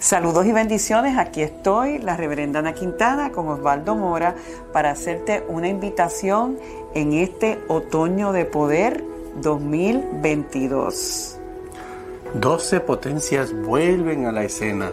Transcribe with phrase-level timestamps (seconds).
[0.00, 4.36] Saludos y bendiciones, aquí estoy, la reverenda Ana Quintana con Osvaldo Mora
[4.72, 6.56] para hacerte una invitación
[6.94, 9.02] en este otoño de poder
[9.42, 11.36] 2022.
[12.34, 14.92] 12 potencias vuelven a la escena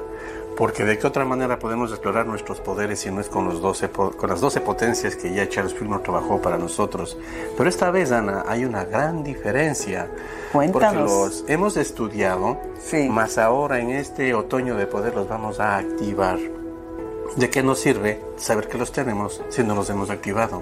[0.58, 3.90] porque de qué otra manera podemos explorar nuestros poderes si no es con, los 12,
[3.90, 7.18] con las 12 potencias que ya Charles Fillmore trabajó para nosotros.
[7.58, 10.10] Pero esta vez, Ana, hay una gran diferencia.
[10.54, 10.94] Cuéntanos.
[10.94, 13.10] Porque los hemos estudiado, Sí.
[13.10, 16.40] más ahora en este otoño de poder los vamos a activar.
[17.36, 20.62] ¿De qué nos sirve saber que los tenemos si no los hemos activado?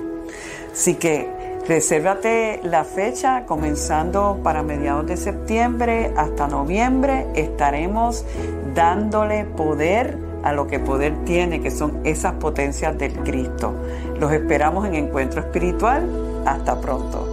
[0.71, 1.29] Así que
[1.67, 7.27] resérvate la fecha comenzando para mediados de septiembre hasta noviembre.
[7.35, 8.25] Estaremos
[8.73, 13.73] dándole poder a lo que poder tiene, que son esas potencias del Cristo.
[14.19, 16.07] Los esperamos en Encuentro Espiritual.
[16.45, 17.32] Hasta pronto.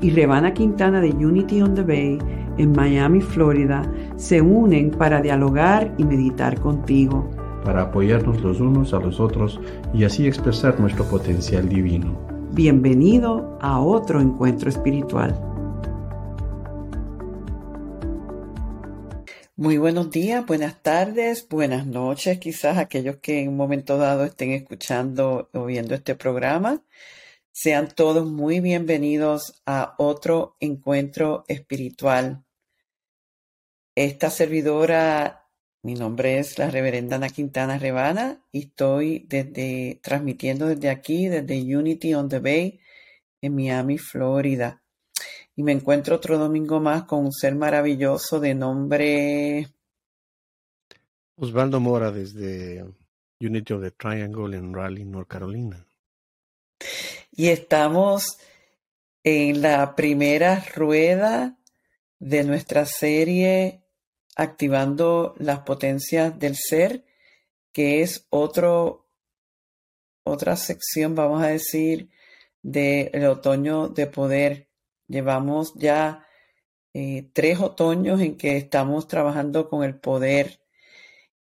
[0.00, 2.18] y Rebana Quintana de Unity on the Bay
[2.58, 3.82] en Miami, Florida,
[4.16, 7.30] se unen para dialogar y meditar contigo.
[7.64, 9.60] para apoyarnos los unos a los otros
[9.92, 12.16] y así expresar nuestro potencial divino.
[12.52, 15.38] Bienvenido a otro encuentro espiritual.
[19.54, 24.52] Muy buenos días, buenas tardes, buenas noches, quizás aquellos que en un momento dado estén
[24.52, 26.80] escuchando o viendo este programa.
[27.52, 32.44] Sean todos muy bienvenidos a otro encuentro espiritual.
[33.94, 35.50] Esta servidora,
[35.82, 41.76] mi nombre es la reverenda Ana Quintana Rebana y estoy desde, transmitiendo desde aquí, desde
[41.76, 42.80] Unity on the Bay,
[43.40, 44.82] en Miami, Florida.
[45.56, 49.68] Y me encuentro otro domingo más con un ser maravilloso de nombre
[51.40, 52.84] Osvaldo Mora desde
[53.40, 55.86] Unity of the Triangle en Raleigh, North Carolina.
[57.38, 58.40] Y estamos
[59.22, 61.56] en la primera rueda
[62.18, 63.84] de nuestra serie
[64.34, 67.04] Activando las potencias del ser,
[67.72, 69.08] que es otro,
[70.24, 72.10] otra sección, vamos a decir,
[72.62, 74.68] del otoño de poder.
[75.06, 76.26] Llevamos ya
[76.92, 80.60] eh, tres otoños en que estamos trabajando con el poder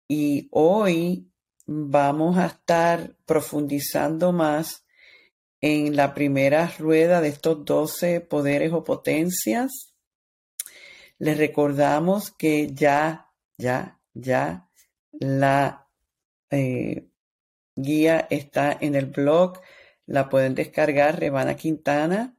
[0.08, 1.32] y hoy
[1.66, 4.86] vamos a estar profundizando más
[5.62, 9.94] en la primera rueda de estos 12 poderes o potencias.
[11.20, 14.68] Les recordamos que ya, ya, ya
[15.12, 15.88] la
[16.50, 17.08] eh,
[17.76, 19.62] guía está en el blog,
[20.08, 22.36] la pueden descargar, Rebana Quintana,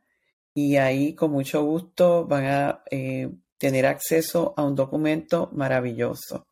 [0.53, 6.47] y ahí con mucho gusto van a eh, tener acceso a un documento maravilloso.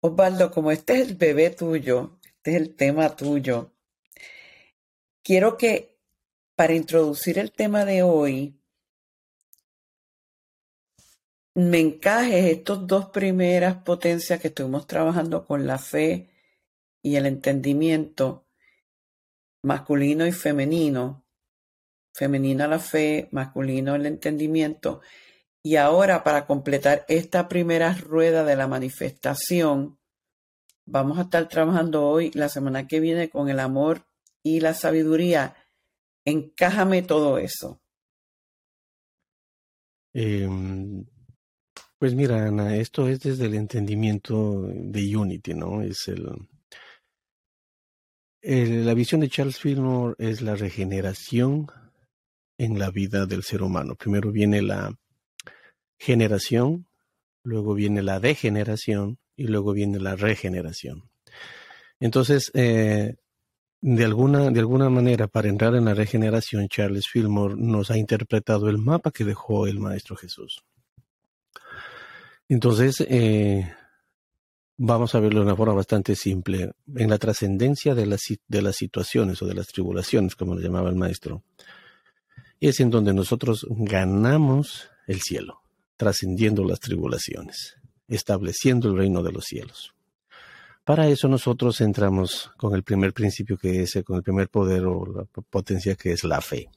[0.00, 3.72] Osvaldo, como este es el bebé tuyo, este es el tema tuyo,
[5.22, 5.98] quiero que
[6.54, 8.60] para introducir el tema de hoy,
[11.54, 16.30] me encajes estos dos primeras potencias que estuvimos trabajando con la fe
[17.02, 18.46] y el entendimiento
[19.62, 21.24] masculino y femenino,
[22.14, 25.00] femenina la fe, masculino el entendimiento,
[25.62, 29.98] y ahora para completar esta primera rueda de la manifestación,
[30.86, 34.09] vamos a estar trabajando hoy, la semana que viene, con el amor
[34.42, 35.54] y la sabiduría.
[36.24, 37.80] Encájame todo eso.
[40.12, 40.48] Eh,
[41.98, 45.82] pues mira, Ana, esto es desde el entendimiento de Unity, ¿no?
[45.82, 46.26] Es el,
[48.42, 51.66] el- la visión de Charles Fillmore es la regeneración
[52.58, 53.94] en la vida del ser humano.
[53.96, 54.94] Primero viene la
[55.98, 56.86] generación,
[57.44, 61.10] luego viene la degeneración y luego viene la regeneración.
[62.00, 63.16] Entonces, eh,
[63.82, 69.10] de alguna, manera, para entrar en la regeneración, Charles Fillmore nos ha interpretado el mapa
[69.10, 70.62] que dejó el Maestro Jesús.
[72.48, 73.72] Entonces, eh,
[74.76, 76.72] vamos a verlo de una forma bastante simple.
[76.94, 81.42] En la trascendencia de las, situaciones o de las tribulaciones, como lo llamaba el Maestro,
[82.60, 85.62] es en donde nosotros ganamos el cielo,
[85.96, 87.76] trascendiendo las tribulaciones,
[88.08, 89.94] estableciendo el reino de los cielos.
[90.84, 95.04] Para eso nosotros entramos con el primer principio que es, con el primer poder o
[95.06, 96.68] la potencia que es la fe.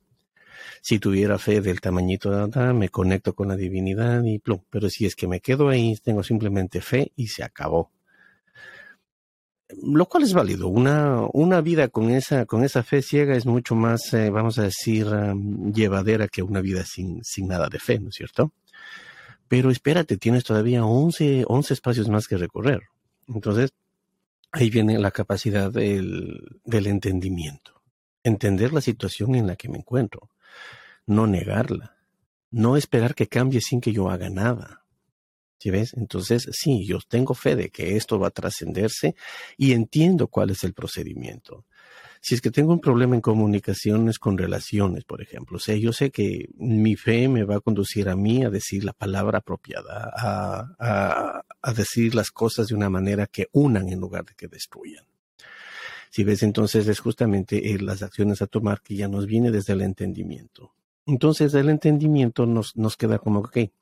[0.82, 4.60] Si tuviera fe del tamañito de Adán, me conecto con la divinidad y plum.
[4.70, 7.92] Pero si es que me quedo ahí, tengo simplemente fe y se acabó.
[9.82, 10.68] lo cual es válido.
[10.68, 14.64] Una, una vida con esa, con esa fe ciega es mucho más, eh, vamos a
[14.64, 15.08] decir,
[15.74, 18.52] llevadera que una vida sin, sin nada de fe, ¿no es cierto?
[19.48, 22.82] Pero espérate, tienes todavía 11, 11 espacios más que recorrer.
[23.28, 23.72] Entonces,
[24.54, 27.82] ahí viene la capacidad del, entendimiento.
[28.24, 30.30] Entender la situación en la que me encuentro,
[31.06, 31.98] no negarla,
[32.52, 34.84] no esperar que cambie sin que yo haga nada
[35.64, 35.94] ¿Sí ves?
[35.94, 39.16] Entonces, sí, yo tengo fe de que esto va a trascenderse
[39.56, 41.66] y entiendo cuál es el procedimiento.
[42.26, 45.92] Si es que tengo un problema en comunicaciones con relaciones, por ejemplo, o sea, yo
[45.92, 50.10] sé que mi fe me va a conducir a mí a decir la palabra apropiada,
[50.18, 55.04] a, decir las cosas de una manera que unan en lugar de que destruyan.
[56.12, 59.74] Si ves, entonces es justamente eh, las acciones a tomar que ya nos viene desde
[59.74, 60.74] el entendimiento.
[61.06, 63.74] Entonces, el entendimiento nos, nos queda como, que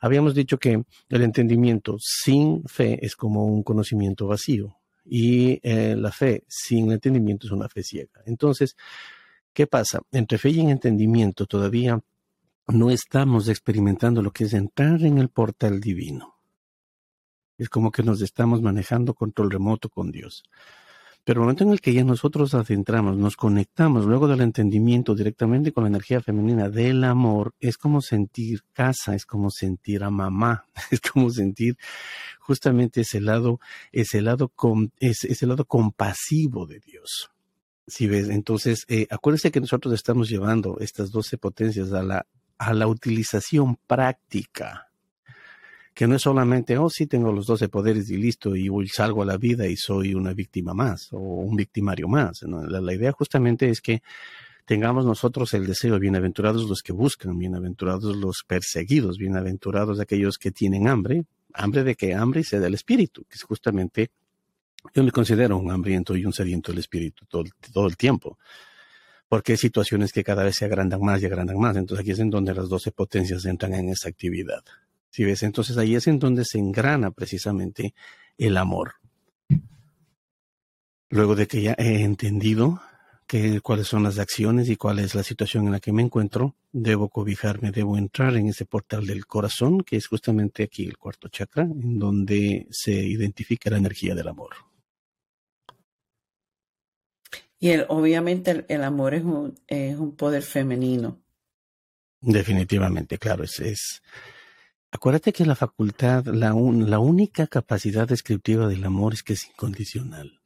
[0.00, 6.12] Habíamos dicho que el entendimiento sin fe es como un conocimiento vacío y eh, la
[6.12, 8.22] fe sin entendimiento es una fe ciega.
[8.26, 8.76] Entonces,
[9.52, 10.00] ¿qué pasa?
[10.12, 12.00] Entre fe y entendimiento todavía
[12.68, 16.36] no estamos experimentando lo que es entrar en el portal divino.
[17.58, 20.44] Es como que nos estamos manejando control remoto con Dios.
[21.24, 25.72] Pero el momento en el que ya nosotros adentramos, nos conectamos luego del entendimiento directamente
[25.72, 30.66] con la energía femenina del amor, es como sentir casa, es como sentir a mamá,
[30.90, 31.76] es como sentir
[32.40, 33.60] justamente ese lado,
[33.92, 34.52] ese lado,
[34.98, 37.30] ese, lado compasivo de Dios.
[37.86, 42.26] Si ves, entonces, eh, acuérdense que nosotros estamos llevando estas doce potencias a la,
[42.58, 44.91] a la utilización práctica
[45.94, 49.26] que no es solamente, oh, sí, tengo los doce poderes y listo, y salgo a
[49.26, 52.42] la vida y soy una víctima más o un victimario más.
[52.42, 54.02] La, idea justamente es que
[54.64, 60.88] tengamos nosotros el deseo, bienaventurados los que buscan, bienaventurados los perseguidos, bienaventurados aquellos que tienen
[60.88, 64.10] hambre, hambre de que hambre sea del espíritu, que es justamente,
[64.94, 68.38] yo me considero un hambriento y un sediento del espíritu todo, todo el tiempo
[69.28, 71.74] porque hay situaciones que cada vez se agrandan más y agrandan más.
[71.74, 74.62] Entonces aquí es en donde las doce potencias entran en esa actividad.
[75.12, 77.94] Si ves, entonces ahí es en donde se engrana precisamente
[78.38, 78.94] el amor.
[81.10, 82.80] Luego de que ya he entendido
[83.26, 86.56] que, cuáles son las acciones y cuál es la situación en la que me encuentro,
[86.72, 91.28] debo cobijarme, debo entrar en ese portal del corazón, que es justamente aquí el cuarto
[91.28, 94.54] chakra, en donde se identifica la energía del amor.
[97.58, 101.20] Y el, obviamente el, amor es un, es un poder femenino.
[102.18, 104.02] Definitivamente, claro, es, es
[104.94, 110.42] Acuérdate que la facultad, la, la única capacidad descriptiva del amor es que es incondicional.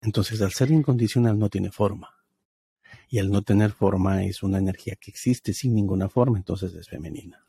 [0.00, 2.12] Entonces, al ser incondicional no tiene forma.
[3.08, 6.88] Y al no tener forma es una energía que existe sin ninguna forma, entonces es
[6.88, 7.46] femenina.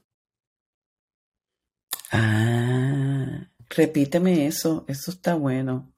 [2.12, 5.92] Ah, repíteme eso, eso está bueno.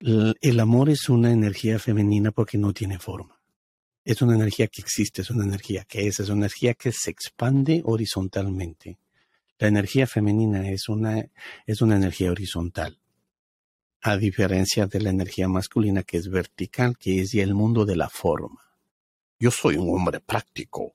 [0.00, 3.40] el amor es una energía femenina porque no tiene forma.
[4.04, 7.10] Es una energía que existe, es una energía que es, es una energía que se
[7.12, 8.98] expande horizontalmente.
[9.60, 11.22] La energía femenina es una,
[11.66, 12.98] es una energía horizontal,
[14.00, 18.08] a diferencia de la energía masculina que es vertical, que es el mundo de la
[18.08, 18.62] forma.
[19.38, 20.94] Yo soy un hombre práctico.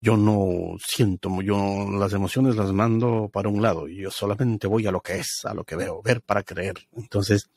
[0.00, 4.90] Yo no siento, yo las emociones las mando para un lado yo solamente voy a
[4.90, 6.74] lo que es, a lo que veo, ver para creer.
[6.96, 7.48] Entonces,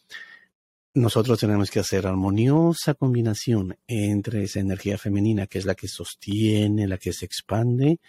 [0.94, 6.88] nosotros tenemos que hacer armoniosa combinación entre esa energía femenina, que es la que sostiene,
[6.88, 8.00] la que se expande,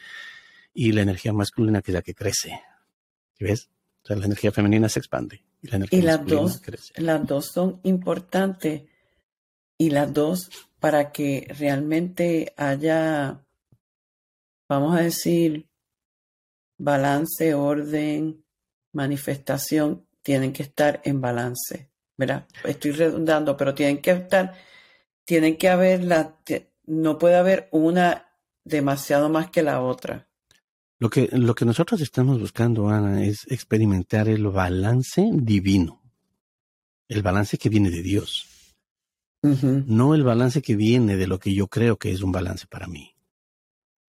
[0.72, 2.60] y la energía masculina que es la que crece.
[3.38, 3.70] ¿Ves?
[4.02, 6.92] O sea, la energía femenina se expande y la energía las dos, crece.
[7.00, 8.82] Las dos son importantes
[9.76, 13.44] y las dos para que realmente haya,
[14.68, 15.68] vamos a decir,
[16.78, 18.44] balance, orden,
[18.92, 21.90] manifestación, tienen que estar en balance.
[22.16, 22.46] ¿Verdad?
[22.64, 24.52] Estoy redundando, pero tienen que estar,
[25.24, 26.36] tienen que haber la,
[26.86, 28.32] no puede haber una
[28.64, 30.27] demasiado más que la otra.
[30.98, 36.02] Lo que, lo que nosotros estamos buscando, Ana, es experimentar el balance divino.
[37.06, 38.46] El balance que viene de Dios.
[39.42, 42.88] No el balance que viene de lo que yo creo que es un balance para
[42.88, 43.14] mí.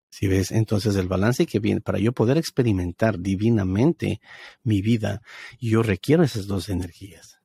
[0.09, 4.21] Si ves, entonces el balance que viene, para yo poder experimentar divinamente
[4.63, 5.21] mi vida,
[5.61, 7.41] yo requiero esas dos energías.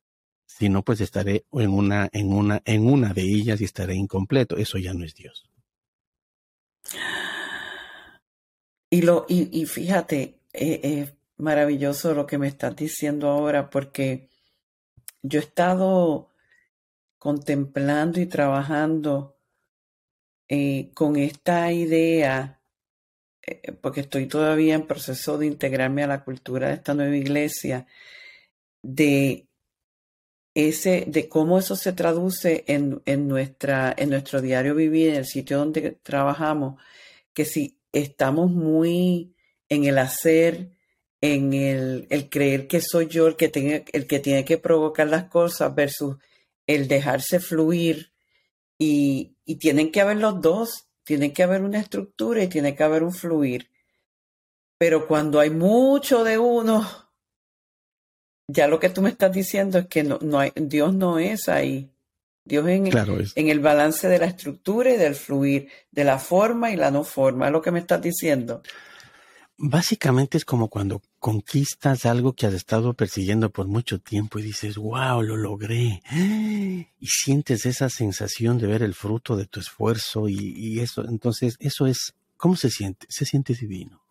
[0.46, 4.58] Si no, pues estaré en una, en una, en una de ellas y estaré incompleto.
[4.58, 5.50] Eso ya no es Dios.
[8.94, 14.28] Y, lo, y, fíjate, eh, es maravilloso lo que me estás diciendo ahora porque
[15.24, 16.30] yo he estado
[17.18, 19.38] contemplando y trabajando
[20.50, 22.62] eh, con esta idea,
[23.44, 27.88] eh, porque estoy todavía en proceso de integrarme a la cultura de esta nueva iglesia,
[28.84, 29.48] de
[30.54, 35.26] ese, de cómo eso se traduce en, en, nuestra, en nuestro diario vivir, en el
[35.26, 36.82] sitio donde trabajamos,
[37.34, 39.36] que si estamos muy
[39.70, 40.72] en el hacer,
[41.22, 45.08] en el, el creer que soy yo el que, tiene, el que tiene que provocar
[45.08, 46.18] las cosas versus
[46.66, 48.12] el dejarse fluir
[48.78, 52.84] y, y tienen que haber los dos, tiene que haber una estructura y tiene que
[52.84, 53.70] haber un fluir.
[54.78, 56.88] Pero cuando hay mucho de uno,
[58.48, 61.48] ya lo que tú me estás diciendo es que no, no hay, Dios no es
[61.48, 61.91] ahí.
[62.44, 66.76] Dios en, en el balance de la estructura y del fluir, de la forma y
[66.76, 68.62] la no forma, es lo que me estás diciendo.
[69.64, 74.76] Básicamente es como cuando conquistas algo que has estado persiguiendo por mucho tiempo y dices,
[74.78, 76.02] wow, lo logré.
[76.12, 81.58] Y sientes esa sensación de ver el fruto de tu esfuerzo y, y eso, entonces
[81.60, 83.06] eso es, ¿cómo se siente?
[83.08, 84.02] Se siente divino.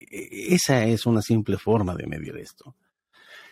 [0.00, 2.74] E, esa es una simple forma de medir esto.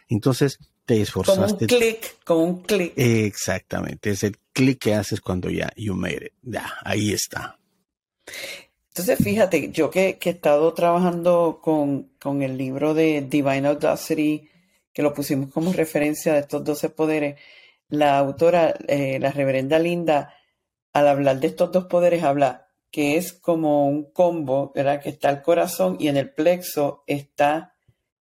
[0.09, 1.41] Entonces te esforzaste.
[1.43, 2.93] Como un clic, como un clic.
[2.97, 6.33] Exactamente, es el clic que haces cuando ya you made it.
[6.43, 7.59] Ya, ahí está.
[8.89, 14.51] Entonces, fíjate, yo que, he estado trabajando con, con, el libro de Divine Audacity,
[14.93, 17.41] que lo pusimos como referencia de estos 12 poderes,
[17.89, 20.35] la autora, eh, la reverenda Linda,
[20.93, 25.01] al hablar de estos dos poderes, habla que es como un combo, ¿verdad?
[25.01, 27.75] Que está el corazón y en el plexo está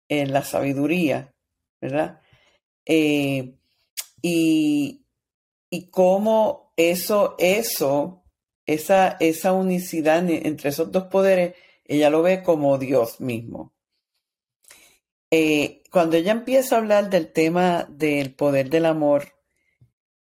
[0.08, 1.34] en la sabiduría,
[1.80, 2.20] ¿verdad?
[2.86, 3.54] Eh,
[4.22, 5.04] y,
[5.70, 8.24] y cómo eso, eso
[8.66, 13.72] esa, esa unicidad entre esos dos poderes, ella lo ve como Dios mismo.
[15.30, 19.34] Eh, cuando ella empieza a hablar del tema del poder del amor,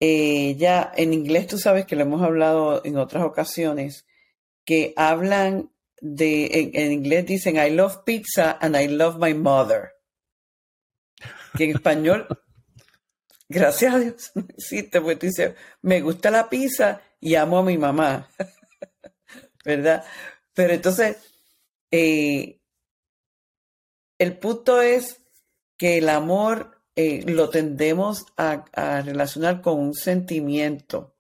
[0.01, 4.07] ella, en inglés tú sabes que lo hemos hablado en otras ocasiones,
[4.65, 9.93] que hablan de, en, inglés dicen, I love pizza and I love my mother.
[11.57, 12.27] Que en español,
[13.49, 17.63] gracias a Dios, no existe, porque tú dices, me gusta la pizza y amo a
[17.63, 18.29] mi mamá,
[19.65, 20.05] ¿verdad?
[20.55, 21.17] Pero entonces,
[21.91, 22.61] eh,
[24.19, 25.23] el punto es
[25.77, 31.17] que el amor eh, lo tendemos a, a relacionar con un sentimiento,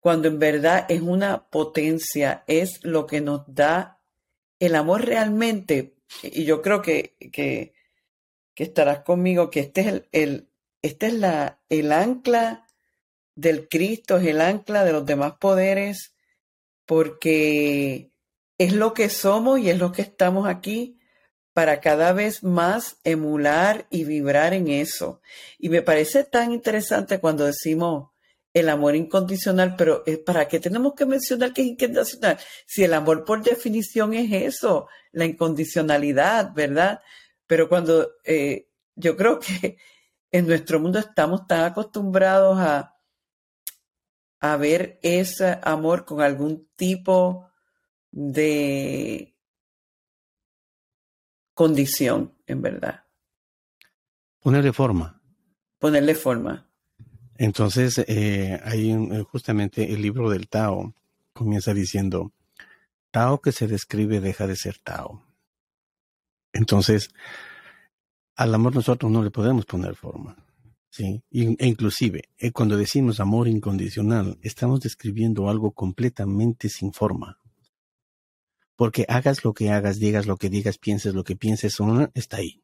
[0.00, 4.00] cuando en verdad es una potencia, es lo que nos da
[4.58, 7.74] el amor realmente, y yo creo que, que,
[8.54, 10.48] que estarás conmigo, que este es el,
[10.82, 12.66] este es la, el ancla
[13.34, 16.14] del Cristo, es el ancla de los demás poderes,
[16.86, 18.12] porque
[18.58, 20.98] es lo que somos y es lo que estamos aquí
[21.52, 25.20] para cada vez más emular y vibrar en eso.
[25.58, 28.10] Y me parece tan interesante cuando decimos
[28.54, 32.38] el amor incondicional, pero ¿para qué tenemos que mencionar que es incondicional?
[32.66, 37.00] Si el amor por definición es eso, la incondicionalidad, ¿verdad?
[37.52, 39.76] Pero cuando eh, yo creo que
[40.30, 42.96] en nuestro mundo estamos tan acostumbrados a,
[44.40, 47.50] a ver ese amor con algún tipo
[48.10, 49.36] de
[51.52, 53.04] condición, en verdad.
[54.40, 55.20] Ponerle forma.
[55.78, 56.66] Ponerle forma.
[57.36, 60.94] Entonces, eh, ahí eh, justamente el libro del Tao
[61.34, 62.32] comienza diciendo,
[63.10, 65.31] Tao que se describe deja de ser Tao.
[66.52, 67.10] Entonces,
[68.36, 70.36] al amor nosotros no le podemos poner forma.
[70.90, 77.38] Sí, e inclusive eh, cuando decimos amor incondicional, estamos describiendo algo completamente sin forma.
[78.76, 81.78] Porque hagas lo que hagas, digas lo que digas, pienses lo que pienses,
[82.12, 82.60] está ahí.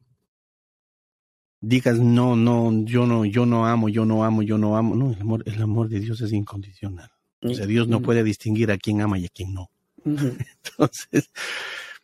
[1.61, 4.95] Digas no, no, yo no, yo no amo, yo no amo, yo no amo.
[4.95, 7.09] No, el amor, el amor de Dios es incondicional.
[7.41, 9.71] O sea, Dios no puede distinguir a quién ama y a quién no.
[10.05, 11.31] Entonces,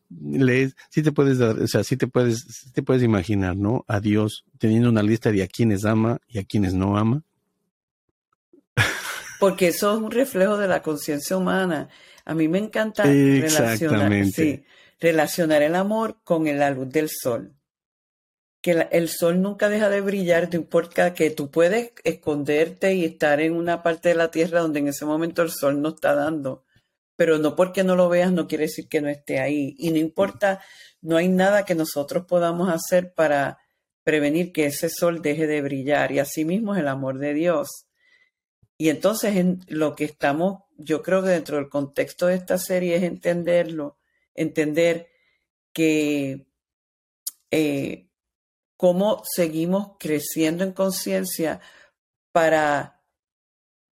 [0.09, 3.85] lees, sí te puedes dar, o sea, sí te puedes, te puedes imaginar, ¿no?
[3.87, 7.23] A Dios teniendo una lista de a quienes ama y a quienes no ama.
[9.39, 11.89] Porque eso es un reflejo de la conciencia humana.
[12.23, 14.63] A mí me encanta relacionar, sí,
[14.99, 17.53] relacionar el amor con la luz del sol.
[18.61, 23.39] Que el sol nunca deja de brillar, no importa que tú puedes esconderte y estar
[23.41, 26.63] en una parte de la tierra donde en ese momento el sol no está dando
[27.15, 29.75] pero no porque no lo veas no quiere decir que no esté ahí.
[29.77, 30.61] Y no importa,
[31.01, 33.59] no hay nada que nosotros podamos hacer para
[34.03, 36.11] prevenir que ese sol deje de brillar.
[36.11, 37.87] Y asimismo es el amor de Dios.
[38.77, 42.97] Y entonces en lo que estamos, yo creo que dentro del contexto de esta serie
[42.97, 43.97] es entenderlo,
[44.33, 45.07] entender
[45.71, 46.45] que
[47.51, 48.09] eh,
[48.75, 51.61] cómo seguimos creciendo en conciencia
[52.31, 52.94] para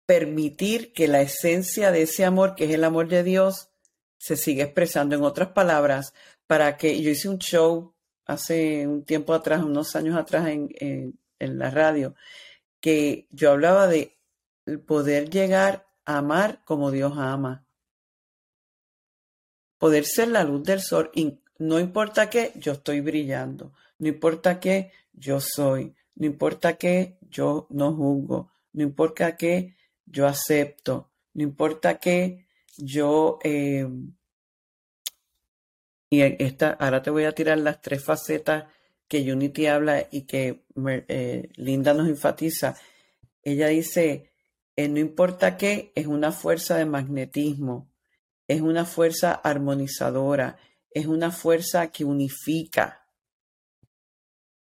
[0.09, 3.69] permitir que la esencia de ese amor, que es el amor de Dios,
[4.17, 5.15] se siga expresando.
[5.15, 6.15] En otras palabras,
[6.47, 7.93] para que yo hice un show
[8.25, 10.73] hace un tiempo atrás, unos años atrás, en,
[11.37, 12.15] en la radio,
[12.79, 14.17] que yo hablaba de
[14.87, 17.63] poder llegar a amar como Dios ama.
[19.77, 21.11] Poder ser la luz del sol.
[21.59, 23.73] No importa qué, yo estoy brillando.
[23.99, 25.93] No importa qué, yo soy.
[26.15, 28.51] No importa qué, yo no juzgo.
[28.73, 29.75] No importa qué,
[30.09, 31.11] yo acepto.
[31.33, 32.47] No importa qué,
[32.77, 33.39] yo...
[33.43, 33.87] Eh,
[36.11, 38.65] y esta, ahora te voy a tirar las tres facetas
[39.07, 40.65] que Unity habla y que
[41.07, 42.75] eh, Linda nos enfatiza.
[43.43, 44.31] Ella dice,
[44.75, 47.91] eh, no importa qué, es una fuerza de magnetismo,
[48.47, 50.57] es una fuerza armonizadora,
[50.91, 53.05] es una fuerza que unifica.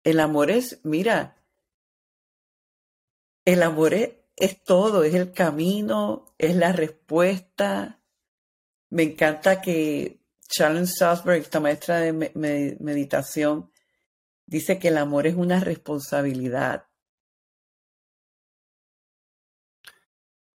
[0.04, 1.38] El amor es, mira,
[3.46, 8.00] el amor es, es todo, es el camino, es la respuesta.
[8.90, 12.14] Me encanta que Charles Salzberg, esta maestra de
[12.80, 13.72] meditación,
[14.46, 16.86] dice que el amor es una responsabilidad.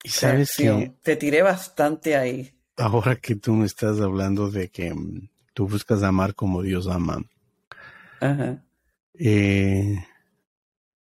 [0.03, 2.55] Y sabes que te tiré bastante ahí.
[2.77, 7.21] Ahora que tú me estás hablando de que mm, tú buscas amar como Dios ama.
[8.21, 8.65] Ajá.
[9.15, 10.07] Eh,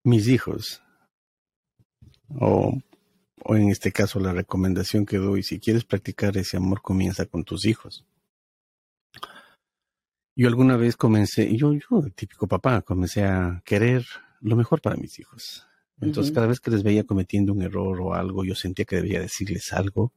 [0.02, 0.82] mis hijos,
[2.38, 2.78] o,
[3.42, 7.44] o en este caso la recomendación que doy, si quieres practicar ese amor, comienza con
[7.44, 8.04] tus hijos.
[10.36, 14.06] Yo alguna vez comencé, yo, yo, típico papá, comencé a querer
[14.40, 15.66] lo mejor para mis hijos.
[16.00, 19.20] Entonces, cada vez que les veía cometiendo un error o algo, yo sentía que debía
[19.20, 20.14] decirles algo.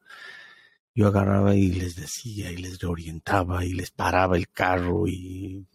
[0.95, 5.65] Yo agarraba y les decía y les reorientaba y les paraba el carro y,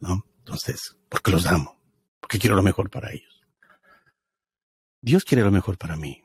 [0.00, 0.26] ¿no?
[0.38, 1.80] Entonces, porque los amo,
[2.20, 3.31] porque quiero lo mejor para ellos.
[5.02, 6.22] Dios quiere lo mejor para mí.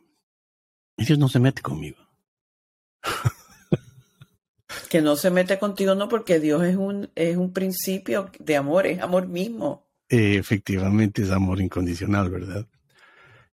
[0.95, 1.97] Y Dios no se mete conmigo.
[4.89, 8.87] que no se mete contigo, no, porque Dios es un, es un principio de amor,
[8.87, 9.87] es amor mismo.
[10.09, 12.67] efectivamente es amor incondicional, ¿verdad?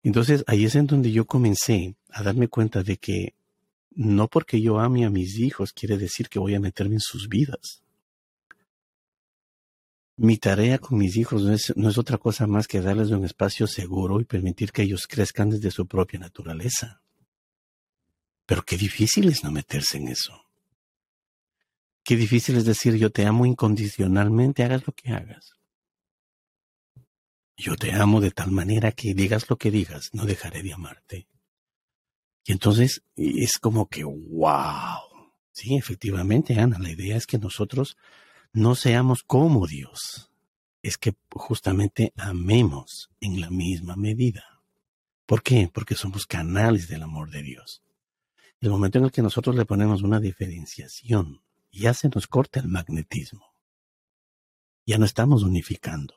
[0.02, 3.34] Entonces ahí es en donde yo comencé a darme cuenta de que
[3.90, 7.28] no porque yo ame a mis hijos quiere decir que voy a meterme en sus
[7.28, 7.83] vidas.
[10.16, 11.52] Mi tarea con mis hijos no
[11.88, 15.72] es, otra cosa más que darles un espacio seguro y permitir que ellos crezcan desde
[15.72, 17.02] su propia naturaleza.
[18.46, 20.44] Pero qué difícil es no meterse en eso.
[22.04, 25.54] Qué difícil es decir yo te amo incondicionalmente, hagas lo que hagas.
[27.56, 31.26] Yo te amo de tal manera que digas lo que digas, no dejaré de amarte.
[32.44, 35.00] Y entonces es como que, wow.
[35.52, 37.96] Sí, efectivamente, Ana, la idea es que nosotros
[38.54, 40.30] no seamos como Dios.
[40.80, 44.62] Es que justamente amemos en la misma medida.
[45.26, 45.68] ¿Por qué?
[45.72, 47.82] Porque somos canales del amor de Dios.
[48.60, 52.68] El momento en el que nosotros le ponemos una diferenciación ya se nos corta el
[52.68, 53.54] magnetismo.
[54.86, 56.14] Ya no estamos unificando.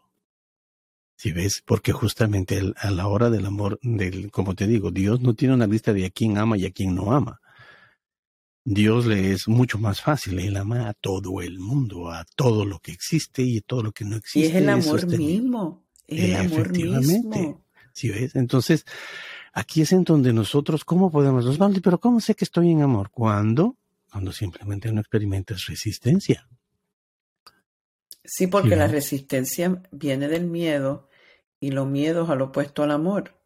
[1.16, 5.34] Si ves, porque justamente a la hora del amor, del, como te digo, Dios no
[5.34, 7.42] tiene una lista de a quién ama y a quién no ama.
[8.70, 12.80] Dios le es mucho más fácil, Él ama a todo el mundo, a todo lo
[12.80, 14.40] que existe y todo lo que no existe.
[14.40, 17.64] Y es el amor mismo, es el amor mismo.
[17.94, 18.36] ¿Sí ves?
[18.36, 18.86] Entonces,
[19.54, 23.10] aquí es en donde nosotros, ¿cómo podemos, Osvaldo, pero cómo sé que estoy en amor?
[23.10, 23.78] ¿Cuándo?
[24.12, 26.48] cuando simplemente no experimentas resistencia.
[28.24, 31.08] Sí, porque la resistencia viene del miedo
[31.60, 33.40] y los miedos al opuesto al amor.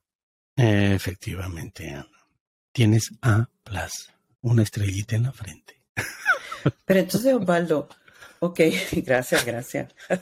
[0.55, 2.03] Efectivamente,
[2.71, 5.81] Tienes A plus, una estrellita en la frente.
[6.85, 7.89] Pero entonces, Osvaldo,
[8.39, 8.59] ok,
[9.03, 9.93] gracias, gracias.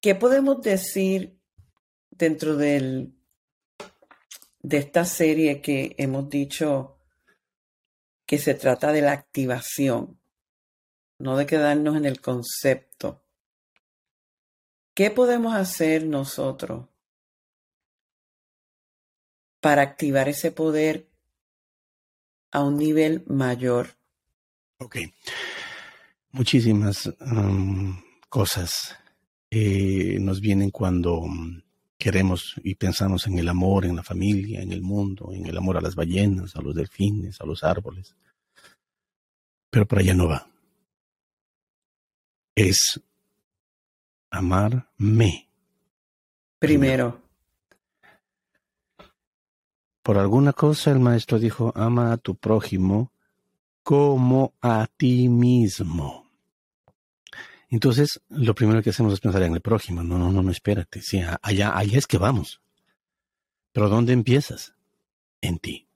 [0.00, 1.38] ¿Qué podemos decir
[2.10, 3.14] dentro del,
[4.60, 6.94] de esta serie que hemos dicho
[8.26, 10.18] que se trata de la activación,
[11.18, 13.22] no de quedarnos en el concepto.
[14.94, 16.88] ¿Qué podemos hacer nosotros
[19.60, 21.10] para activar ese poder
[22.54, 23.88] a un nivel mayor?
[24.78, 24.98] Ok.
[26.30, 28.96] Muchísimas um, cosas
[29.50, 31.60] eh, nos vienen cuando um,
[31.98, 35.76] queremos y pensamos en el amor, en la familia, en el mundo, en el amor
[35.76, 38.14] a las ballenas, a los delfines, a los árboles.
[39.70, 40.48] Pero para allá no va.
[42.54, 43.00] Es
[44.30, 45.48] amarme.
[46.60, 47.23] Primero.
[50.04, 53.10] Por alguna cosa el maestro dijo, ama a tu prójimo
[53.82, 56.30] como a ti mismo.
[57.70, 60.02] Entonces, lo primero que hacemos es pensar en el prójimo.
[60.02, 61.00] No, no, no, no, espérate.
[61.00, 62.60] Sí, allá, allá es que vamos.
[63.72, 64.74] Pero ¿dónde empiezas?
[65.40, 65.88] En ti.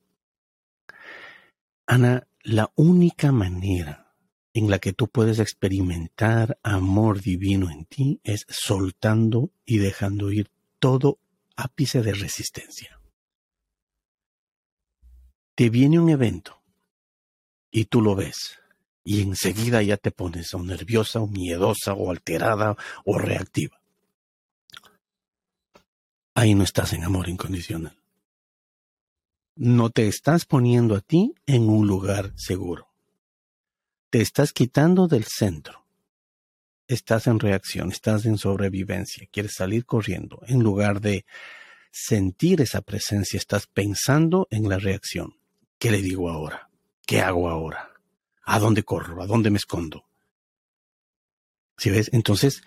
[1.86, 4.14] Ana, la única manera
[4.54, 10.50] en la que tú puedes experimentar amor divino en ti es soltando y dejando ir
[10.78, 11.18] todo
[11.56, 12.97] ápice de resistencia.
[15.58, 16.62] Te viene un evento
[17.72, 18.60] y tú lo ves
[19.02, 23.80] y enseguida ya te pones o nerviosa o miedosa o alterada o reactiva.
[26.34, 27.98] Ahí no estás en amor incondicional.
[29.56, 32.88] No te estás poniendo a ti en un lugar seguro
[34.10, 35.84] te estás quitando del centro.
[36.86, 40.40] Estás en reacción, estás en sobrevivencia, quieres salir corriendo.
[40.46, 41.26] En lugar de
[41.90, 45.37] sentir esa presencia, estás pensando en la reacción.
[45.78, 46.70] ¿Qué le digo ahora?
[47.06, 47.90] ¿Qué hago ahora?
[48.44, 49.22] ¿A dónde corro?
[49.22, 50.04] ¿A dónde me escondo?
[51.76, 52.10] ¿Sí ves?
[52.12, 52.62] Entonces,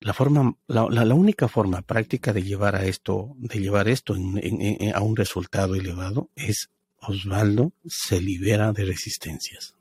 [0.00, 5.16] la forma, la, única forma práctica de llevar a esto, de llevar esto a un
[5.16, 9.74] resultado elevado es Osvaldo se libera de resistencias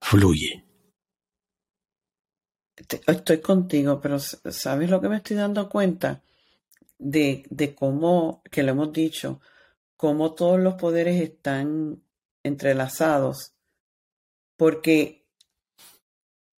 [0.00, 0.64] fluye.
[3.06, 6.22] Estoy contigo, pero ¿sabes lo que me estoy dando cuenta?
[6.98, 9.40] De, de cómo, que lo hemos dicho,
[9.98, 12.00] cómo todos los poderes están
[12.44, 13.52] entrelazados.
[14.56, 15.26] Porque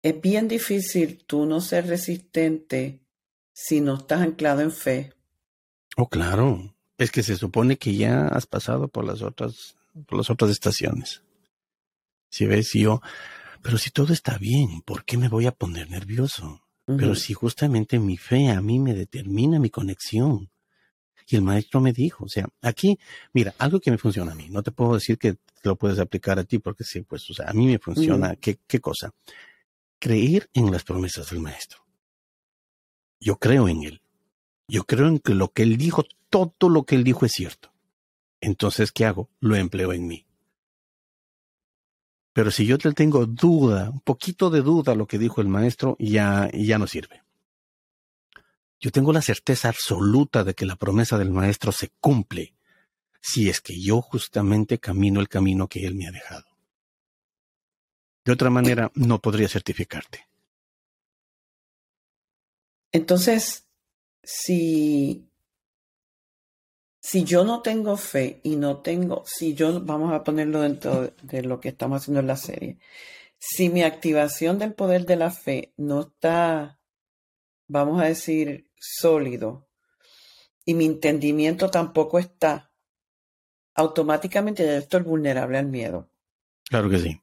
[0.02, 3.00] es bien difícil tú no ser resistente
[3.52, 5.14] si no estás anclado en fe.
[5.96, 6.74] Oh, claro.
[6.98, 11.22] Es que se supone que ya has pasado por las otras, por las otras estaciones.
[12.30, 13.00] Si ves, yo,
[13.62, 16.60] pero si todo está bien, ¿por qué me voy a poner nervioso?
[16.86, 20.50] Pero si justamente mi fe a mí me determina mi conexión.
[21.30, 22.98] Y el maestro me dijo, o sea, aquí,
[23.34, 26.38] mira, algo que me funciona a mí, no te puedo decir que lo puedes aplicar
[26.38, 29.12] a ti porque sí, pues, o sea, a mí me funciona, ¿qué, ¿qué cosa?
[29.98, 31.84] Creer en las promesas del maestro.
[33.20, 34.00] Yo creo en él.
[34.68, 37.72] Yo creo en que lo que él dijo, todo lo que él dijo es cierto.
[38.40, 39.28] Entonces, ¿qué hago?
[39.40, 40.24] Lo empleo en mí.
[42.32, 45.96] Pero si yo te tengo duda, un poquito de duda lo que dijo el maestro,
[45.98, 47.22] ya, ya no sirve.
[48.80, 52.54] Yo tengo la certeza absoluta de que la promesa del maestro se cumple
[53.20, 56.46] si es que yo justamente camino el camino que él me ha dejado.
[58.24, 60.28] De otra manera, no podría certificarte.
[62.92, 63.66] Entonces,
[64.22, 65.28] si
[67.00, 71.42] si yo no tengo fe y no tengo, si yo, vamos a ponerlo dentro de
[71.42, 72.78] lo que estamos haciendo en la serie,
[73.38, 76.78] si mi activación del poder de la fe no está,
[77.66, 79.68] vamos a decir, sólido,
[80.64, 82.70] y mi entendimiento tampoco está,
[83.74, 86.10] automáticamente ya estoy vulnerable al miedo.
[86.68, 87.20] Claro que sí.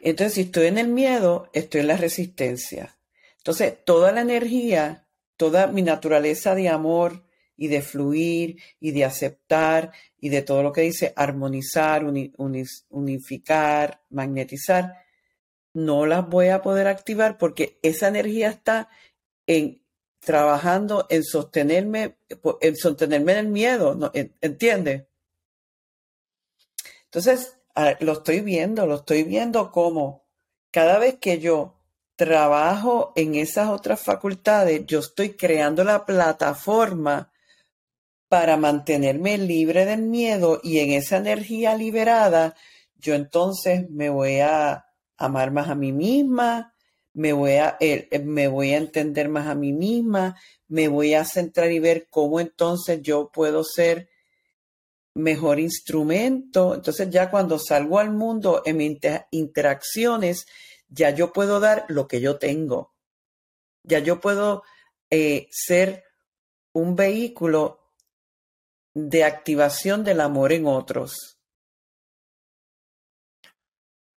[0.00, 2.96] Entonces, si estoy en el miedo, estoy en la resistencia.
[3.38, 7.22] Entonces, toda la energía, toda mi naturaleza de amor,
[7.58, 12.06] y de fluir y de aceptar y de todo lo que dice armonizar,
[12.88, 14.94] unificar, magnetizar,
[15.74, 18.88] no las voy a poder activar porque esa energía está
[19.46, 19.82] en
[20.20, 22.18] trabajando en sostenerme,
[22.60, 24.10] en sostenerme en el miedo, ¿no?
[24.14, 25.08] ¿entiende?
[27.04, 27.56] Entonces,
[28.00, 30.26] lo estoy viendo, lo estoy viendo como
[30.70, 31.78] cada vez que yo
[32.16, 37.32] trabajo en esas otras facultades, yo estoy creando la plataforma
[38.28, 42.56] para mantenerme libre del miedo y en esa energía liberada,
[42.96, 46.74] yo entonces me voy a amar más a mí misma,
[47.18, 51.24] me voy a, eh, me voy a entender más a mí misma, me voy a
[51.24, 54.08] centrar y ver cómo entonces yo puedo ser
[55.14, 56.76] mejor instrumento.
[56.76, 58.98] Entonces ya cuando salgo al mundo en mis
[59.32, 60.46] interacciones,
[60.88, 62.94] ya yo puedo dar lo que yo tengo.
[63.82, 64.62] Ya yo puedo
[65.10, 66.04] eh, ser
[66.72, 67.80] un vehículo
[68.94, 71.40] de activación del amor en otros.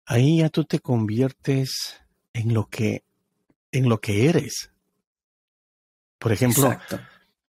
[0.06, 2.02] Ahí ya tú te conviertes
[2.40, 3.04] en lo que
[3.72, 4.72] en lo que eres.
[6.18, 6.76] Por ejemplo,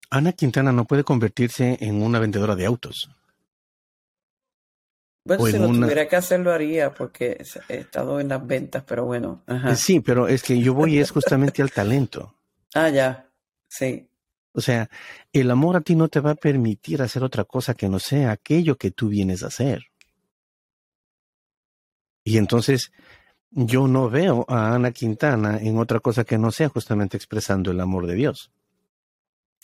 [0.10, 3.10] Ana Quintana no puede convertirse en una vendedora de autos.
[5.24, 7.38] Bueno, si lo tuviera que hacer lo haría porque
[7.70, 9.44] he estado en las ventas, pero bueno.
[9.76, 12.36] Sí, pero es que yo voy es justamente al talento.
[12.74, 13.30] Ah, ya,
[13.67, 14.08] sí.
[14.54, 14.89] O sea,
[15.34, 18.32] el amor a ti no te va a permitir hacer otra cosa que no sea
[18.32, 19.88] aquello que tú vienes a hacer.
[22.24, 22.94] Y entonces
[23.51, 27.79] yo no veo a Ana Quintana en otra cosa que no sea justamente expresando el
[27.79, 28.51] amor de Dios.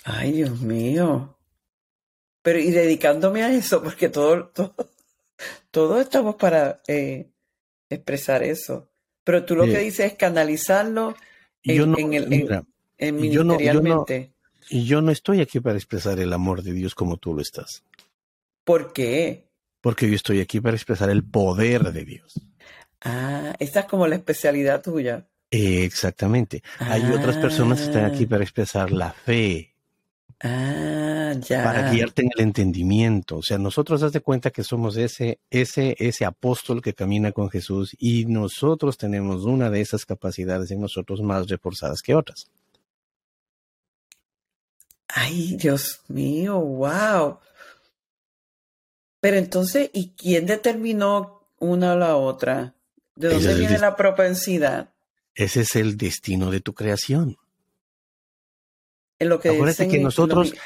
[0.03, 1.37] Ay, Dios mío.
[2.41, 4.75] Pero y dedicándome a eso, porque todo, todo,
[5.71, 7.29] todos estamos para eh,
[7.89, 8.89] expresar eso.
[9.23, 11.15] Pero tú lo que dices es canalizarlo
[11.63, 12.63] en, el
[12.97, 14.31] en, ministerialmente.
[14.69, 17.83] Y yo no estoy aquí para expresar el amor de Dios como tú lo estás.
[18.63, 19.49] ¿Por qué?
[19.81, 22.39] Porque yo estoy aquí para expresar el poder de Dios.
[23.01, 25.27] Ah, esta es como la especialidad tuya.
[25.51, 26.61] exactamente.
[26.79, 28.29] Hay otras personas que están aquí Ah.
[28.29, 29.73] para expresar la fe,
[30.41, 31.63] Ah, ya.
[31.63, 33.37] para guiarte en el entendimiento.
[33.37, 37.49] O sea, nosotros haz de cuenta que somos ese, ese, ese apóstol que camina con
[37.49, 42.47] Jesús y nosotros tenemos una de esas capacidades en nosotros más reforzadas que otras.
[45.07, 47.39] Ay, Dios mío, wow.
[49.19, 52.75] Pero entonces, ¿y quién determinó una o la otra?
[53.17, 54.93] ¿De dónde viene la propensidad?
[55.33, 57.37] Ese es el destino de tu creación.
[59.19, 60.57] En lo que Acuérdate que nosotros, lo-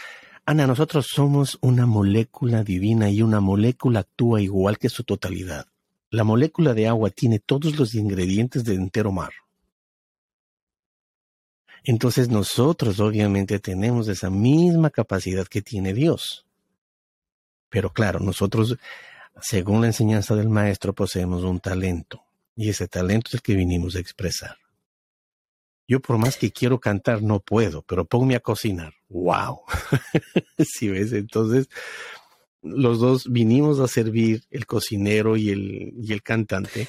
[0.45, 5.67] Ana, nosotros somos una molécula divina y una molécula actúa igual que su totalidad.
[6.09, 9.31] La molécula de agua tiene todos los ingredientes del entero mar.
[11.85, 16.45] Entonces nosotros obviamente tenemos esa misma capacidad que tiene Dios.
[17.69, 18.77] Pero claro, nosotros,
[19.41, 22.25] según la enseñanza del maestro, poseemos un talento.
[22.55, 24.57] Y ese talento es el que vinimos a expresar.
[25.87, 28.93] Yo por más que quiero cantar no puedo, pero ponme a cocinar.
[29.09, 29.61] ¡Wow!
[30.59, 31.69] si ves, entonces
[32.61, 36.87] los dos vinimos a servir el cocinero y el, y el cantante,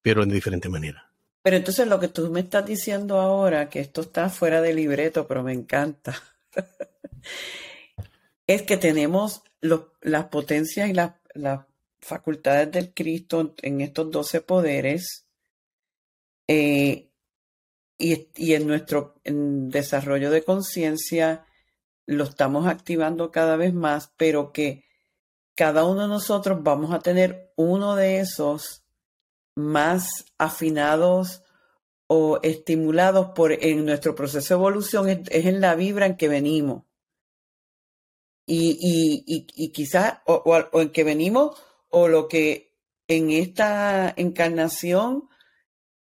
[0.00, 1.12] pero en diferente manera.
[1.42, 5.26] Pero entonces lo que tú me estás diciendo ahora, que esto está fuera de libreto,
[5.26, 6.20] pero me encanta,
[8.46, 11.66] es que tenemos las potencias y las, las
[12.00, 15.26] facultades del Cristo en estos doce poderes
[16.46, 17.10] eh,
[17.98, 21.46] y, y en nuestro desarrollo de conciencia
[22.06, 24.84] lo estamos activando cada vez más, pero que
[25.54, 28.84] cada uno de nosotros vamos a tener uno de esos
[29.54, 31.42] más afinados
[32.06, 36.84] o estimulados por en nuestro proceso de evolución es, en la vibra en que venimos.
[38.46, 38.78] Y,
[39.26, 42.74] y, y, quizás, o, o en que venimos, o lo que
[43.06, 45.28] en esta encarnación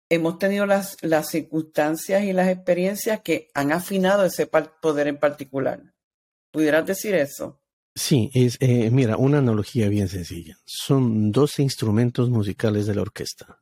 [0.09, 5.93] hemos tenido las, las circunstancias y las experiencias que han afinado ese poder en particular.
[6.51, 7.61] ¿Pudieras decir eso?
[7.95, 10.57] Sí, es, eh, mira, una analogía bien sencilla.
[10.65, 13.59] Son 12 instrumentos musicales de la orquesta.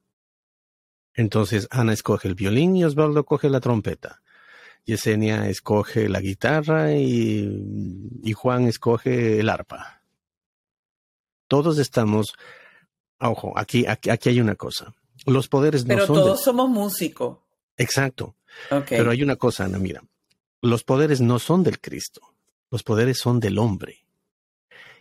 [1.14, 4.22] Entonces, Ana escoge el violín y Osvaldo coge la trompeta.
[4.86, 9.99] Yesenia escoge la guitarra y, y Juan escoge el arpa.
[11.50, 12.34] Todos estamos,
[13.20, 14.96] ojo, aquí, aquí, aquí hay una cosa.
[15.26, 17.40] Los poderes no Pero son todos del- somos músicos.
[17.76, 18.38] Exacto.
[18.72, 18.86] Ok.
[18.90, 20.02] Pero hay una cosa, Ana, mira.
[20.62, 22.22] Los poderes no son del Cristo.
[22.72, 24.06] Los poderes son del hombre.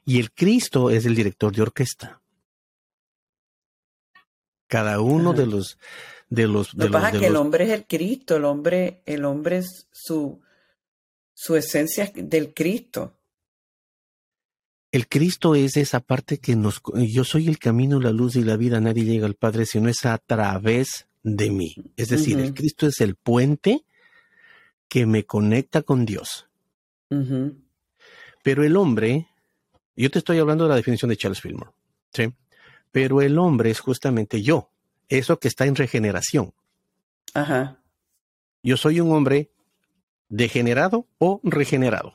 [0.05, 2.21] Y el Cristo es el director de orquesta.
[4.67, 5.41] Cada uno Ajá.
[5.41, 5.79] de los
[6.31, 9.03] de los Lo de que los, pasa que el hombre es el Cristo, el hombre,
[9.07, 10.41] el hombre es su,
[11.35, 13.18] su esencia es del Cristo.
[14.91, 18.57] El Cristo es esa parte que nos yo soy el camino, la luz y la
[18.57, 21.75] vida, nadie llega al Padre si no es a través de mí.
[21.97, 22.55] Es decir, el.
[22.55, 23.85] Cristo es el puente
[24.89, 26.49] que me conecta con Dios.
[28.43, 29.29] Pero el hombre,
[29.97, 31.71] yo te estoy hablando de la definición de Charles Fillmore,
[32.13, 32.33] ¿sí?
[32.91, 34.71] Pero el hombre es justamente yo,
[35.09, 36.55] eso que está en regeneración.
[37.35, 37.83] Ajá.
[38.63, 39.51] Yo soy un hombre
[40.29, 42.15] degenerado o regenerado,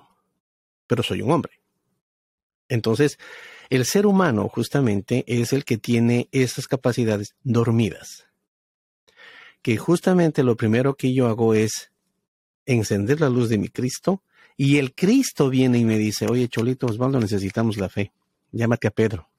[0.87, 1.62] pero soy un hombre.
[2.73, 3.19] Entonces,
[3.69, 8.25] el ser humano justamente es el que tiene esas capacidades dormidas.
[9.61, 11.91] Que justamente lo primero que yo hago es
[12.65, 14.23] encender la luz de mi Cristo
[14.57, 18.11] y el Cristo viene y me dice, oye Cholito Osvaldo, necesitamos la fe.
[18.51, 19.29] Llámate a Pedro.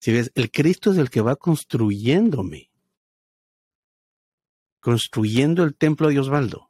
[0.00, 2.72] Si ves, el Cristo es el que va construyéndome,
[4.80, 6.67] construyendo el templo de Osvaldo.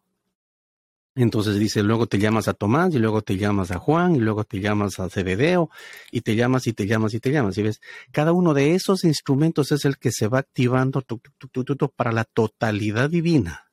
[1.20, 4.44] Entonces dice, luego te llamas a Tomás y luego te llamas a Juan y luego
[4.44, 5.68] te llamas a Cebedeo
[6.12, 7.57] y te llamas y te llamas y te llamas.
[7.57, 7.81] Si ves,
[8.12, 11.74] cada uno de esos instrumentos es el que se va activando tu, tu, tu, tu,
[11.74, 13.68] tu, para la totalidad divina.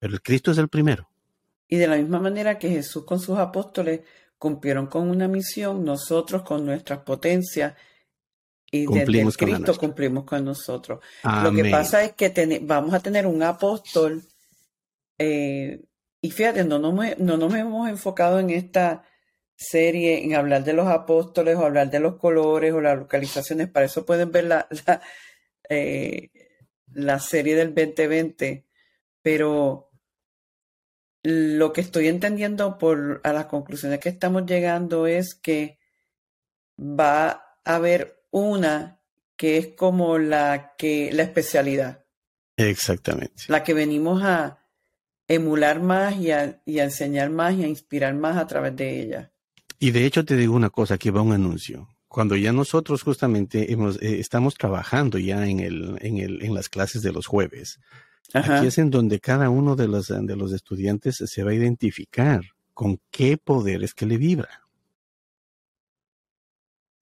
[0.00, 1.08] Pero el Cristo es el primero.
[1.68, 4.00] Y de la misma manera que Jesús con sus apóstoles
[4.36, 7.74] cumplieron con una misión, nosotros con nuestras potencias
[8.68, 10.98] y desde el Cumplimos con Cristo cumplimos con nosotros.
[11.22, 14.24] Lo que pasa es que vamos a tener un apóstol,
[15.18, 15.84] eh,
[16.26, 19.04] y fíjate, no nos, he- no nos hemos enfocado en esta
[19.54, 23.86] serie en hablar de los apóstoles o hablar de los colores o las localizaciones, para
[23.86, 25.00] eso pueden ver la, la,
[25.68, 26.30] eh,
[26.92, 28.66] la serie del 2020,
[29.22, 29.90] pero
[31.22, 35.78] lo que estoy entendiendo por a las conclusiones que estamos llegando es que
[36.78, 37.28] va
[37.64, 39.00] a haber una
[39.36, 42.04] que es como la que la especialidad,
[42.56, 43.44] Exactamente.
[43.48, 44.62] la que venimos a
[45.28, 49.02] emular más y a, y a enseñar más y a inspirar más a través de
[49.02, 49.32] ella.
[49.78, 51.88] Y de hecho te digo una cosa, aquí va un anuncio.
[52.08, 56.70] cuando ya nosotros justamente hemos, eh, estamos trabajando ya en, el, en, el, en las
[56.70, 57.78] clases de los jueves,
[58.32, 62.40] aquí es en donde cada uno de los, de los estudiantes se va a identificar
[62.72, 64.62] con qué poder es que le vibra.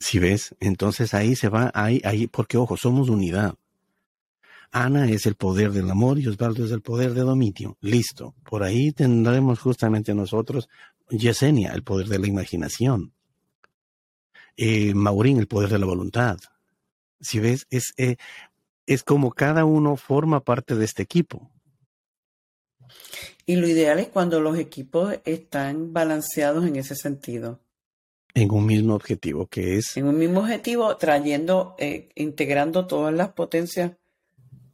[0.01, 3.55] Si ves, entonces ahí se va, ahí, ahí, porque ojo, somos unidad.
[4.75, 7.79] Ana es el poder del amor y Osvaldo es el poder de dominio.
[7.81, 8.35] Listo.
[8.43, 10.69] Por ahí tendremos justamente nosotros
[11.11, 13.13] Yesenia, el poder de la imaginación.
[14.57, 16.39] Eh, Maurín, el poder de la voluntad.
[17.21, 18.17] Si ves, es, eh,
[18.85, 21.53] es como cada uno forma parte de este equipo.
[23.47, 27.61] Y lo ideal es cuando los equipos están balanceados en ese sentido.
[28.35, 29.97] En un mismo objetivo, que es...
[29.97, 33.93] En un mismo objetivo, trayendo, eh, integrando todas las potencias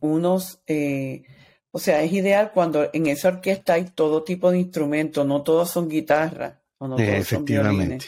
[0.00, 1.24] unos, eh,
[1.70, 5.70] o sea, es ideal cuando en esa orquesta hay todo tipo de instrumentos, no todos
[5.70, 8.06] son guitarras o no todos Efectivamente.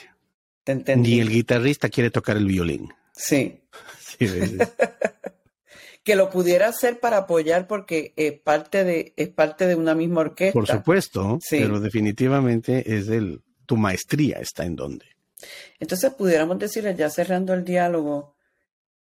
[0.66, 2.92] Son Ni el guitarrista quiere tocar el violín.
[3.14, 3.61] Sí.
[6.05, 10.22] que lo pudiera hacer para apoyar porque es parte de, es parte de una misma
[10.22, 10.52] orquesta.
[10.52, 15.07] Por supuesto, pero definitivamente es el, tu maestría está en donde.
[15.78, 18.37] Entonces pudiéramos decirle, ya cerrando el diálogo,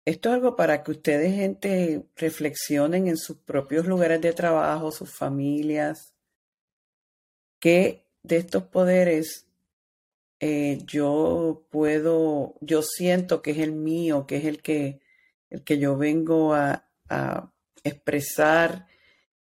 [0.08, 5.14] esto es algo para que ustedes, gente, reflexionen en sus propios lugares de trabajo, sus
[5.14, 6.14] familias,
[7.58, 9.46] qué de estos poderes
[10.40, 15.00] eh, yo puedo, yo siento que es el mío, que es el que,
[15.50, 17.52] el que yo vengo a, a
[17.84, 18.86] expresar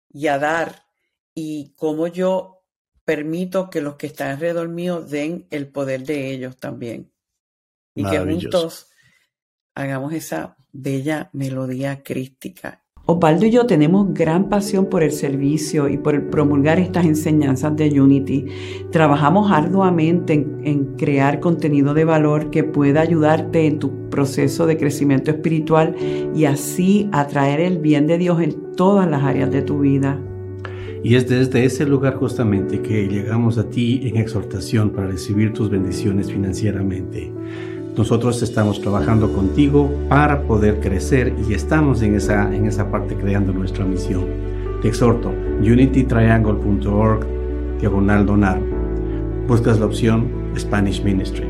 [0.10, 0.88] y a dar,
[1.34, 2.64] y cómo yo
[3.06, 7.14] permito que los que están alrededor mío den el poder de ellos también.
[7.96, 8.90] Y que juntos
[9.80, 12.82] hagamos esa bella melodía crística.
[13.06, 18.00] Osvaldo y yo tenemos gran pasión por el servicio y por promulgar estas enseñanzas de
[18.00, 18.46] Unity.
[18.92, 24.78] Trabajamos arduamente en, en, crear contenido de valor que pueda ayudarte en tu proceso de
[24.78, 25.96] crecimiento espiritual
[26.36, 30.20] y así atraer el bien de Dios en todas las áreas de tu vida.
[31.02, 35.70] Y es desde ese lugar justamente que llegamos a ti en exhortación para recibir tus
[35.70, 37.32] bendiciones financieramente.
[38.00, 43.52] Nosotros estamos trabajando contigo para poder crecer y estamos en esa, en esa parte creando
[43.52, 44.24] nuestra misión.
[44.82, 47.28] Te exhorto, unitytriangle.org,
[47.78, 48.62] diagonal donar.
[49.50, 51.46] Buscas la opción Spanish Ministry.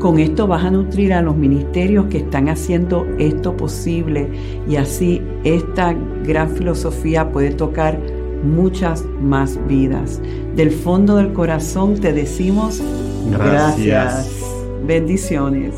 [0.00, 4.28] Con esto vas a nutrir a los ministerios que están haciendo esto posible
[4.68, 5.94] y así esta
[6.24, 7.96] gran filosofía puede tocar
[8.42, 10.20] muchas más vidas.
[10.56, 12.82] Del fondo del corazón te decimos
[13.30, 13.86] gracias.
[13.86, 14.55] gracias.
[14.84, 15.74] Bendiciones.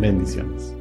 [0.00, 0.77] Bendiciones.